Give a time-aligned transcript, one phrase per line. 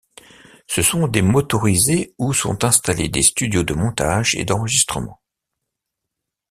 [0.65, 5.21] Ce sont des motorisés où sont installés des studios de montage et d'enregistrement.